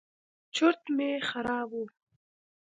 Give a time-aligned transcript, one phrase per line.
[0.55, 1.83] چورت مې خراب و.